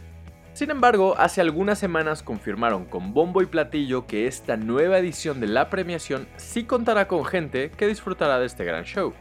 Sin 0.55 0.71
embargo, 0.71 1.15
hace 1.19 1.43
algunas 1.43 1.79
semanas 1.79 2.23
confirmaron 2.23 2.87
con 2.87 3.13
bombo 3.13 3.43
y 3.43 3.47
platillo 3.47 4.07
que 4.07 4.27
esta 4.27 4.57
nueva 4.57 4.97
edición 4.97 5.41
de 5.41 5.49
la 5.49 5.69
premiación 5.69 6.27
sí 6.39 6.65
contará 6.65 7.07
con 7.07 7.27
gente 7.27 7.71
que 7.77 7.87
disfrutará 7.87 8.39
de 8.39 8.47
este 8.47 8.65
gran 8.65 8.85
show. 8.85 9.13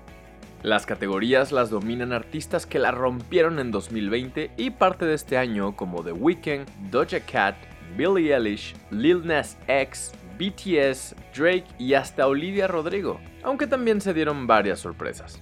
Las 0.63 0.85
categorías 0.85 1.51
las 1.51 1.69
dominan 1.69 2.11
artistas 2.11 2.65
que 2.65 2.79
la 2.79 2.91
rompieron 2.91 3.59
en 3.59 3.71
2020 3.71 4.51
y 4.57 4.69
parte 4.71 5.05
de 5.05 5.13
este 5.13 5.37
año 5.37 5.75
como 5.75 6.03
The 6.03 6.11
Weeknd, 6.11 6.67
Doja 6.89 7.19
Cat, 7.19 7.55
Billie 7.97 8.33
Eilish, 8.33 8.75
Lil 8.89 9.25
Nas 9.25 9.57
X, 9.67 10.11
BTS, 10.37 11.15
Drake 11.35 11.65
y 11.77 11.93
hasta 11.93 12.27
Olivia 12.27 12.67
Rodrigo, 12.67 13.19
aunque 13.43 13.67
también 13.67 14.01
se 14.01 14.13
dieron 14.13 14.47
varias 14.47 14.79
sorpresas. 14.79 15.41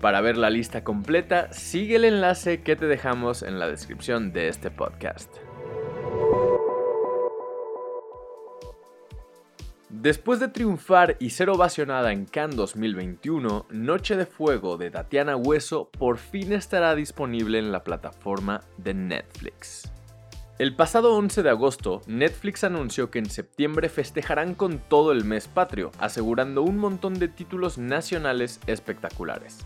Para 0.00 0.20
ver 0.20 0.36
la 0.36 0.50
lista 0.50 0.82
completa, 0.82 1.52
sigue 1.52 1.96
el 1.96 2.04
enlace 2.04 2.62
que 2.62 2.74
te 2.74 2.86
dejamos 2.86 3.42
en 3.42 3.58
la 3.58 3.68
descripción 3.68 4.32
de 4.32 4.48
este 4.48 4.70
podcast. 4.70 5.32
Después 9.92 10.40
de 10.40 10.48
triunfar 10.48 11.18
y 11.20 11.30
ser 11.30 11.50
ovacionada 11.50 12.12
en 12.12 12.24
Cannes 12.24 12.56
2021, 12.56 13.66
Noche 13.68 14.16
de 14.16 14.24
Fuego 14.24 14.78
de 14.78 14.90
Tatiana 14.90 15.36
Hueso 15.36 15.90
por 15.90 16.16
fin 16.16 16.54
estará 16.54 16.94
disponible 16.94 17.58
en 17.58 17.72
la 17.72 17.84
plataforma 17.84 18.62
de 18.78 18.94
Netflix. 18.94 19.92
El 20.58 20.74
pasado 20.74 21.14
11 21.14 21.42
de 21.42 21.50
agosto, 21.50 22.00
Netflix 22.06 22.64
anunció 22.64 23.10
que 23.10 23.18
en 23.18 23.28
septiembre 23.28 23.90
festejarán 23.90 24.54
con 24.54 24.78
todo 24.78 25.12
el 25.12 25.26
mes 25.26 25.46
patrio, 25.46 25.90
asegurando 25.98 26.62
un 26.62 26.78
montón 26.78 27.18
de 27.18 27.28
títulos 27.28 27.76
nacionales 27.76 28.60
espectaculares. 28.66 29.58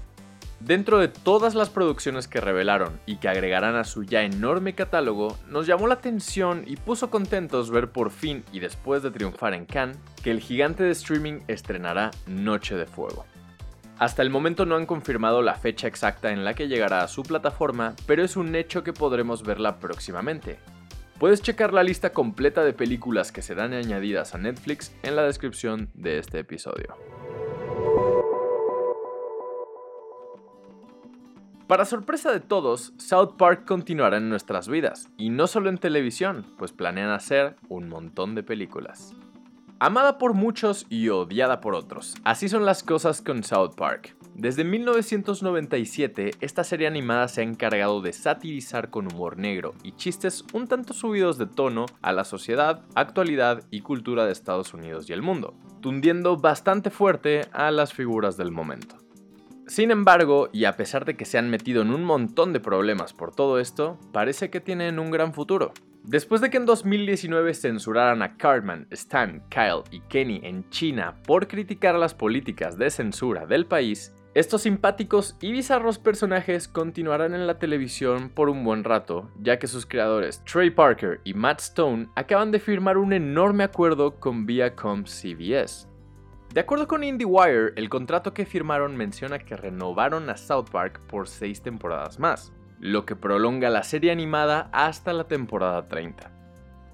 Dentro 0.60 0.98
de 0.98 1.08
todas 1.08 1.54
las 1.54 1.68
producciones 1.68 2.28
que 2.28 2.40
revelaron 2.40 2.98
y 3.04 3.16
que 3.16 3.28
agregarán 3.28 3.76
a 3.76 3.84
su 3.84 4.04
ya 4.04 4.22
enorme 4.22 4.74
catálogo, 4.74 5.36
nos 5.48 5.66
llamó 5.66 5.86
la 5.86 5.94
atención 5.94 6.64
y 6.66 6.76
puso 6.76 7.10
contentos 7.10 7.70
ver 7.70 7.90
por 7.90 8.10
fin 8.10 8.42
y 8.52 8.60
después 8.60 9.02
de 9.02 9.10
triunfar 9.10 9.52
en 9.52 9.66
Cannes 9.66 9.98
que 10.22 10.30
el 10.30 10.40
gigante 10.40 10.82
de 10.82 10.92
streaming 10.92 11.40
estrenará 11.46 12.10
Noche 12.26 12.74
de 12.74 12.86
Fuego. 12.86 13.26
Hasta 13.98 14.22
el 14.22 14.30
momento 14.30 14.66
no 14.66 14.76
han 14.76 14.86
confirmado 14.86 15.42
la 15.42 15.54
fecha 15.54 15.88
exacta 15.88 16.30
en 16.30 16.44
la 16.44 16.54
que 16.54 16.68
llegará 16.68 17.02
a 17.02 17.08
su 17.08 17.22
plataforma, 17.22 17.94
pero 18.06 18.24
es 18.24 18.36
un 18.36 18.54
hecho 18.54 18.82
que 18.82 18.92
podremos 18.92 19.42
verla 19.42 19.78
próximamente. 19.78 20.58
Puedes 21.18 21.40
checar 21.40 21.72
la 21.72 21.82
lista 21.82 22.12
completa 22.12 22.62
de 22.62 22.74
películas 22.74 23.32
que 23.32 23.40
serán 23.40 23.72
añadidas 23.72 24.34
a 24.34 24.38
Netflix 24.38 24.94
en 25.02 25.16
la 25.16 25.22
descripción 25.22 25.90
de 25.94 26.18
este 26.18 26.40
episodio. 26.40 26.94
Para 31.66 31.84
sorpresa 31.84 32.30
de 32.30 32.38
todos, 32.38 32.92
South 32.96 33.34
Park 33.36 33.64
continuará 33.66 34.18
en 34.18 34.28
nuestras 34.28 34.68
vidas, 34.68 35.08
y 35.16 35.30
no 35.30 35.48
solo 35.48 35.68
en 35.68 35.78
televisión, 35.78 36.46
pues 36.58 36.70
planean 36.70 37.10
hacer 37.10 37.56
un 37.68 37.88
montón 37.88 38.36
de 38.36 38.44
películas. 38.44 39.14
Amada 39.80 40.16
por 40.16 40.32
muchos 40.32 40.86
y 40.90 41.08
odiada 41.08 41.60
por 41.60 41.74
otros, 41.74 42.14
así 42.22 42.48
son 42.48 42.64
las 42.64 42.84
cosas 42.84 43.20
con 43.20 43.42
South 43.42 43.74
Park. 43.76 44.16
Desde 44.36 44.62
1997, 44.62 46.34
esta 46.40 46.62
serie 46.62 46.86
animada 46.86 47.26
se 47.26 47.40
ha 47.40 47.44
encargado 47.44 48.00
de 48.00 48.12
satirizar 48.12 48.88
con 48.88 49.12
humor 49.12 49.36
negro 49.36 49.74
y 49.82 49.90
chistes 49.92 50.44
un 50.52 50.68
tanto 50.68 50.94
subidos 50.94 51.36
de 51.36 51.46
tono 51.46 51.86
a 52.00 52.12
la 52.12 52.22
sociedad, 52.22 52.84
actualidad 52.94 53.64
y 53.72 53.80
cultura 53.80 54.24
de 54.24 54.30
Estados 54.30 54.72
Unidos 54.72 55.10
y 55.10 55.14
el 55.14 55.22
mundo, 55.22 55.54
tundiendo 55.80 56.36
bastante 56.36 56.90
fuerte 56.90 57.40
a 57.52 57.72
las 57.72 57.92
figuras 57.92 58.36
del 58.36 58.52
momento. 58.52 59.05
Sin 59.66 59.90
embargo, 59.90 60.48
y 60.52 60.64
a 60.64 60.76
pesar 60.76 61.04
de 61.04 61.16
que 61.16 61.24
se 61.24 61.38
han 61.38 61.50
metido 61.50 61.82
en 61.82 61.90
un 61.90 62.04
montón 62.04 62.52
de 62.52 62.60
problemas 62.60 63.12
por 63.12 63.34
todo 63.34 63.58
esto, 63.58 63.98
parece 64.12 64.48
que 64.48 64.60
tienen 64.60 65.00
un 65.00 65.10
gran 65.10 65.34
futuro. 65.34 65.72
Después 66.04 66.40
de 66.40 66.50
que 66.50 66.56
en 66.56 66.66
2019 66.66 67.52
censuraran 67.52 68.22
a 68.22 68.36
Cartman, 68.36 68.86
Stan, 68.92 69.42
Kyle 69.48 69.82
y 69.90 69.98
Kenny 70.02 70.40
en 70.44 70.70
China 70.70 71.16
por 71.26 71.48
criticar 71.48 71.96
las 71.96 72.14
políticas 72.14 72.78
de 72.78 72.90
censura 72.90 73.44
del 73.44 73.66
país, 73.66 74.14
estos 74.34 74.62
simpáticos 74.62 75.36
y 75.40 75.50
bizarros 75.50 75.98
personajes 75.98 76.68
continuarán 76.68 77.34
en 77.34 77.48
la 77.48 77.58
televisión 77.58 78.28
por 78.28 78.48
un 78.48 78.62
buen 78.62 78.84
rato, 78.84 79.30
ya 79.40 79.58
que 79.58 79.66
sus 79.66 79.84
creadores 79.84 80.44
Trey 80.44 80.70
Parker 80.70 81.20
y 81.24 81.34
Matt 81.34 81.60
Stone 81.60 82.08
acaban 82.14 82.52
de 82.52 82.60
firmar 82.60 82.98
un 82.98 83.12
enorme 83.12 83.64
acuerdo 83.64 84.20
con 84.20 84.46
Viacom 84.46 85.06
CBS. 85.06 85.88
De 86.52 86.60
acuerdo 86.60 86.88
con 86.88 87.04
IndieWire, 87.04 87.72
el 87.76 87.88
contrato 87.88 88.32
que 88.32 88.46
firmaron 88.46 88.96
menciona 88.96 89.38
que 89.38 89.56
renovaron 89.56 90.30
a 90.30 90.36
South 90.36 90.70
Park 90.72 91.00
por 91.06 91.28
6 91.28 91.62
temporadas 91.62 92.18
más, 92.18 92.52
lo 92.80 93.04
que 93.04 93.16
prolonga 93.16 93.68
la 93.70 93.82
serie 93.82 94.10
animada 94.10 94.70
hasta 94.72 95.12
la 95.12 95.24
temporada 95.24 95.86
30. 95.88 96.32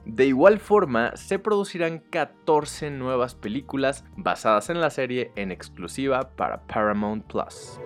De 0.04 0.26
igual 0.26 0.58
forma, 0.58 1.16
se 1.16 1.38
producirán 1.38 2.00
14 2.00 2.90
nuevas 2.90 3.36
películas 3.36 4.04
basadas 4.16 4.68
en 4.68 4.80
la 4.80 4.90
serie 4.90 5.30
en 5.36 5.52
exclusiva 5.52 6.34
para 6.34 6.66
Paramount 6.66 7.24
Plus. 7.26 7.78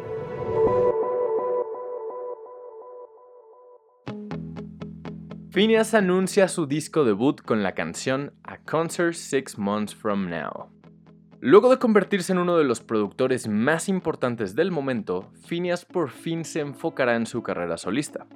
Phineas 5.50 5.94
anuncia 5.94 6.48
su 6.48 6.66
disco 6.66 7.04
debut 7.04 7.40
con 7.40 7.62
la 7.62 7.72
canción 7.72 8.34
A 8.44 8.58
Concert 8.58 9.14
Six 9.14 9.58
Months 9.58 9.94
From 9.94 10.28
Now. 10.28 10.75
Luego 11.46 11.70
de 11.70 11.78
convertirse 11.78 12.32
en 12.32 12.38
uno 12.38 12.58
de 12.58 12.64
los 12.64 12.80
productores 12.80 13.46
más 13.46 13.88
importantes 13.88 14.56
del 14.56 14.72
momento, 14.72 15.30
Phineas 15.46 15.84
por 15.84 16.10
fin 16.10 16.44
se 16.44 16.58
enfocará 16.58 17.14
en 17.14 17.24
su 17.24 17.44
carrera 17.44 17.76
solista. 17.76 18.26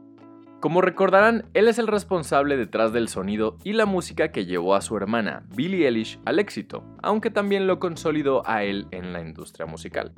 Como 0.60 0.80
recordarán, 0.80 1.46
él 1.52 1.66
es 1.66 1.80
el 1.80 1.88
responsable 1.88 2.56
detrás 2.56 2.92
del 2.92 3.08
sonido 3.08 3.58
y 3.64 3.72
la 3.72 3.84
música 3.84 4.30
que 4.30 4.46
llevó 4.46 4.76
a 4.76 4.80
su 4.80 4.96
hermana, 4.96 5.42
Billie 5.56 5.88
Eilish, 5.88 6.20
al 6.24 6.38
éxito, 6.38 6.84
aunque 7.02 7.32
también 7.32 7.66
lo 7.66 7.80
consolidó 7.80 8.48
a 8.48 8.62
él 8.62 8.86
en 8.92 9.12
la 9.12 9.20
industria 9.20 9.66
musical. 9.66 10.12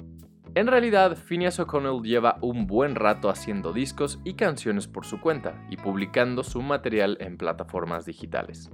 En 0.54 0.66
realidad, 0.66 1.16
Phineas 1.16 1.58
O'Connell 1.60 2.02
lleva 2.02 2.36
un 2.42 2.66
buen 2.66 2.94
rato 2.94 3.30
haciendo 3.30 3.72
discos 3.72 4.20
y 4.22 4.34
canciones 4.34 4.86
por 4.86 5.06
su 5.06 5.18
cuenta 5.18 5.64
y 5.70 5.78
publicando 5.78 6.44
su 6.44 6.60
material 6.60 7.16
en 7.20 7.38
plataformas 7.38 8.04
digitales. 8.04 8.68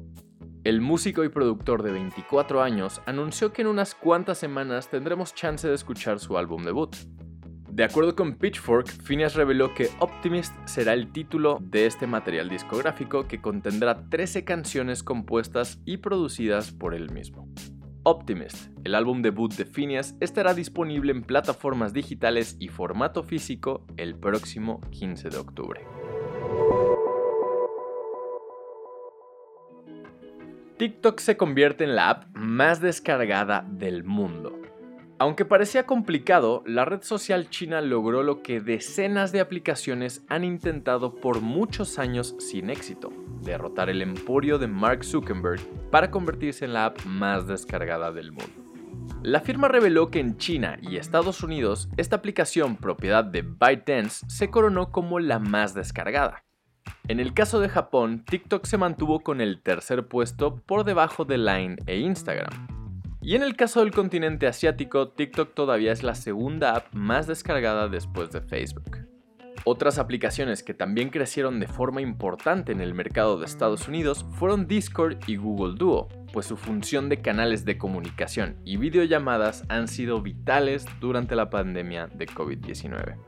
El 0.69 0.83
músico 0.83 1.25
y 1.25 1.31
productor 1.31 1.83
de 1.83 1.93
24 1.93 2.63
años 2.63 3.01
anunció 3.07 3.55
que 3.55 3.63
en 3.63 3.69
unas 3.69 3.95
cuantas 3.95 4.37
semanas 4.37 4.91
tendremos 4.91 5.35
chance 5.35 5.67
de 5.67 5.75
escuchar 5.75 6.21
su 6.21 6.37
álbum 6.37 6.63
debut. 6.63 6.95
De 7.71 7.85
acuerdo 7.85 8.15
con 8.15 8.35
Pitchfork, 8.35 8.87
Phineas 9.03 9.35
reveló 9.35 9.73
que 9.73 9.89
Optimist 9.99 10.55
será 10.67 10.93
el 10.93 11.11
título 11.11 11.57
de 11.63 11.87
este 11.87 12.07
material 12.07 12.51
discográfico 12.51 13.27
que 13.27 13.41
contendrá 13.41 14.11
13 14.11 14.45
canciones 14.45 15.03
compuestas 15.03 15.81
y 15.87 15.97
producidas 15.97 16.71
por 16.71 16.95
él 16.95 17.11
mismo. 17.13 17.49
Optimist, 18.03 18.71
el 18.85 18.95
álbum 18.95 19.23
debut 19.23 19.55
de 19.55 19.65
Phineas, 19.65 20.17
estará 20.21 20.53
disponible 20.53 21.13
en 21.13 21.23
plataformas 21.23 21.95
digitales 21.95 22.59
y 22.61 22.69
formato 22.69 23.23
físico 23.23 23.87
el 23.97 24.17
próximo 24.17 24.83
15 24.91 25.31
de 25.31 25.37
octubre. 25.39 25.98
TikTok 30.79 31.19
se 31.19 31.37
convierte 31.37 31.83
en 31.83 31.97
la 31.97 32.09
app 32.09 32.37
más 32.37 32.81
descargada 32.81 33.67
del 33.69 34.05
mundo. 34.05 34.63
Aunque 35.19 35.45
parecía 35.45 35.87
complicado, 35.87 36.63
la 36.67 36.85
red 36.85 37.03
social 37.03 37.51
china 37.51 37.81
logró 37.81 38.23
lo 38.23 38.43
que 38.43 38.61
decenas 38.61 39.33
de 39.33 39.41
aplicaciones 39.41 40.25
han 40.29 40.45
intentado 40.45 41.17
por 41.17 41.41
muchos 41.41 41.99
años 41.99 42.37
sin 42.39 42.71
éxito, 42.71 43.13
derrotar 43.43 43.91
el 43.91 44.03
emporio 44.03 44.61
de 44.61 44.69
Mark 44.69 45.05
Zuckerberg 45.05 45.61
para 45.91 46.13
convertirse 46.13 46.65
en 46.65 46.75
la 46.75 46.85
app 46.85 47.05
más 47.05 47.49
descargada 47.49 48.13
del 48.13 48.31
mundo. 48.31 48.69
La 49.25 49.41
firma 49.41 49.67
reveló 49.67 50.13
que 50.13 50.21
en 50.21 50.37
China 50.37 50.79
y 50.81 50.97
Estados 50.97 51.43
Unidos 51.43 51.89
esta 51.97 52.15
aplicación 52.15 52.77
propiedad 52.77 53.25
de 53.25 53.43
ByteDance 53.43 54.25
se 54.29 54.49
coronó 54.49 54.93
como 54.93 55.19
la 55.19 55.41
más 55.41 55.75
descargada. 55.75 56.45
En 57.09 57.21
el 57.21 57.35
caso 57.35 57.61
de 57.61 57.69
Japón, 57.69 58.25
TikTok 58.25 58.67
se 58.67 58.79
mantuvo 58.79 59.21
con 59.21 59.41
el 59.41 59.63
tercer 59.63 60.07
puesto 60.07 60.57
por 60.57 60.85
debajo 60.85 61.25
de 61.25 61.39
Line 61.39 61.77
e 61.87 61.99
Instagram. 61.99 62.69
Y 63.21 63.35
en 63.35 63.43
el 63.43 63.57
caso 63.57 63.81
del 63.81 63.93
continente 63.93 64.47
asiático, 64.47 65.09
TikTok 65.09 65.55
todavía 65.55 65.93
es 65.93 66.03
la 66.03 66.15
segunda 66.15 66.77
app 66.77 66.95
más 66.95 67.27
descargada 67.27 67.89
después 67.89 68.31
de 68.31 68.41
Facebook. 68.41 69.09
Otras 69.65 69.99
aplicaciones 69.99 70.63
que 70.63 70.73
también 70.73 71.11
crecieron 71.11 71.61
de 71.61 71.67
forma 71.67 72.01
importante 72.01 72.73
en 72.73 72.81
el 72.81 72.95
mercado 72.95 73.39
de 73.39 73.45
Estados 73.45 73.89
Unidos 73.89 74.25
fueron 74.39 74.67
Discord 74.67 75.19
y 75.27 75.37
Google 75.37 75.77
Duo, 75.77 76.09
pues 76.33 76.47
su 76.47 76.57
función 76.57 77.09
de 77.09 77.21
canales 77.21 77.65
de 77.65 77.77
comunicación 77.77 78.57
y 78.65 78.77
videollamadas 78.77 79.65
han 79.69 79.89
sido 79.89 80.23
vitales 80.23 80.87
durante 81.01 81.37
la 81.37 81.51
pandemia 81.51 82.07
de 82.07 82.27
COVID-19. 82.27 83.28